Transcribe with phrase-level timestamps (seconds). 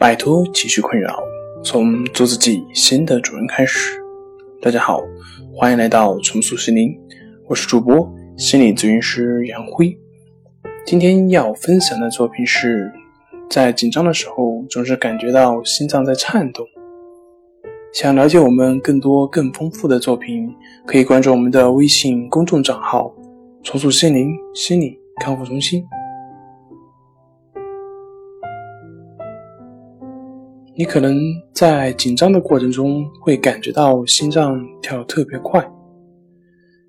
[0.00, 1.22] 摆脱情绪困扰，
[1.62, 4.02] 从做自己新的主人开始。
[4.58, 5.02] 大家好，
[5.54, 6.98] 欢迎来到重塑心灵，
[7.46, 9.94] 我是主播心理咨询师杨辉。
[10.86, 12.90] 今天要分享的作品是，
[13.50, 16.66] 在紧张的时候总是感觉到心脏在颤动。
[17.92, 20.50] 想了解我们更多更丰富的作品，
[20.86, 23.14] 可以关注我们的微信公众账号
[23.62, 25.84] “重塑心灵心理康复中心”。
[30.74, 31.18] 你可能
[31.52, 35.62] 在紧张的过程中会感觉到心脏跳特别快，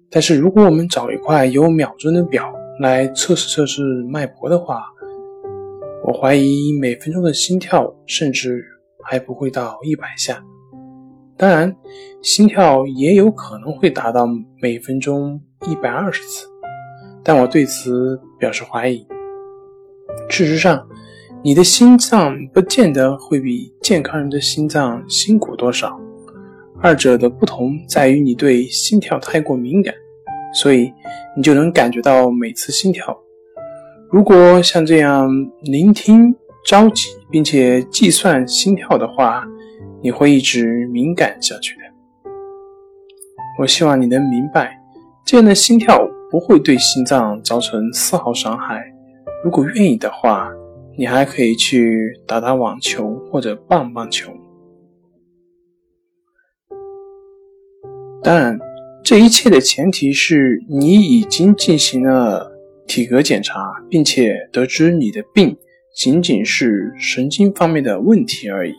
[0.10, 4.84] 但是如果我们找一块有秒针的表来测试测试脉搏的话，
[6.06, 8.64] 我怀疑每分钟的心跳甚至
[9.04, 10.42] 还不会到一百下。
[11.36, 11.76] 当然，
[12.22, 14.28] 心跳也有可能会达到
[14.62, 16.46] 每分钟一百二十次，
[17.24, 19.06] 但我对此表示怀疑。
[20.30, 20.88] 事实上，
[21.44, 26.00] 你的心脏不见得会比健康人的心脏辛苦多少，
[26.80, 29.92] 二者的不同在于你对心跳太过敏感，
[30.54, 30.94] 所以
[31.36, 33.20] 你就能感觉到每次心跳。
[34.12, 35.28] 如果像这样
[35.64, 36.32] 聆听、
[36.64, 39.44] 着急并且计算心跳的话，
[40.04, 41.82] 你会一直敏感下去的。
[43.60, 44.80] 我希望你能明白，
[45.26, 48.84] 这样的心跳不会对心脏造成丝毫伤害。
[49.44, 50.48] 如果愿意的话。
[50.98, 54.32] 你还可以去打打网球或者棒棒球。
[58.24, 58.60] 当然，
[59.04, 62.52] 这一切的前提是你已经进行了
[62.88, 65.58] 体格检查，并且得知你的病
[65.96, 68.74] 仅仅是神经方面的问题而已。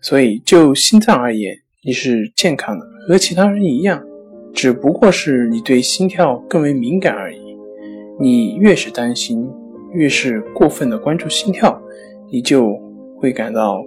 [0.00, 4.04] 所以，就心脏而言，你是健康的，和其他人一样，
[4.52, 7.43] 只不过是你对心跳更为敏感而已。
[8.20, 9.44] 你越是担心，
[9.92, 11.76] 越是过分的关注心跳，
[12.30, 12.78] 你就
[13.18, 13.82] 会感到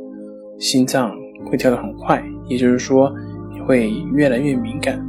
[0.60, 3.10] 心脏会跳得很快，也就是说，
[3.54, 5.02] 你会越来越敏感。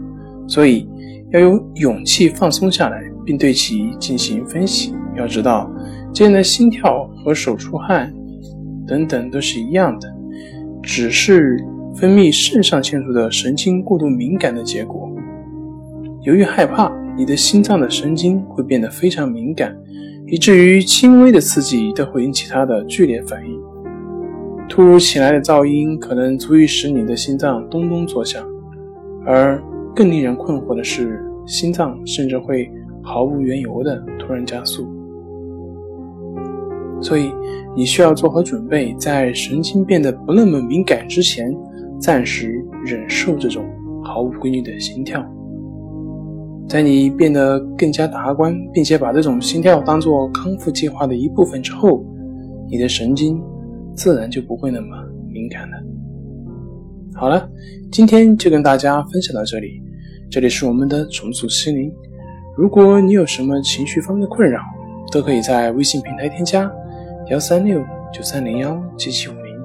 [0.47, 0.89] 所以
[1.33, 4.95] 要有勇气放松下来，并对其进行分析。
[5.17, 5.69] 要知道，
[6.15, 8.15] 这样的心跳和手出汗
[8.87, 10.09] 等等都是一样的，
[10.81, 11.57] 只是
[11.97, 15.11] 分泌肾上腺素的神经过度敏感的结果。
[16.23, 16.93] 由于害怕。
[17.19, 19.77] 你的心脏的神经会变得非常敏感，
[20.25, 23.61] 以至于轻微的刺激都会引起它的剧烈反应。
[24.69, 28.47] 突如其来的噪音可能足以使你的心脏咚咚作响，
[29.27, 29.61] 而
[29.97, 32.71] 更令人困惑的是，心脏甚至会
[33.03, 34.87] 毫无缘由的突然加速。
[37.01, 37.33] 所以，
[37.75, 41.53] 你需要做好准备，在神经变得不那么敏感之前，
[41.99, 43.65] 暂时忍受这种
[44.05, 45.25] 毫无规律的心跳。
[46.69, 52.05] 在你变得更加达观，并且把这种心跳当做康复计划的一部分之后，
[52.69, 53.43] 你的神经
[53.95, 54.89] 自然就不会那么
[55.33, 55.79] 敏感了。
[57.15, 57.49] 好了，
[57.91, 59.83] 今天就跟大家分享到这里。
[60.31, 61.91] 这里是我们的重塑心灵。
[62.55, 64.61] 如果你有什么情绪方面的困扰，
[65.11, 66.71] 都可以在微信平台添加
[67.31, 69.57] 幺三六九三零幺七七五零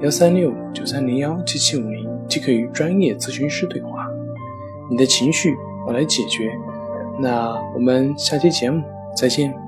[0.00, 4.08] 幺三六九三零幺七七五零，即可与专业咨询师对话。
[4.90, 5.54] 你的情绪。
[5.88, 6.52] 我来解决。
[7.18, 8.84] 那我们下期节目
[9.16, 9.67] 再见。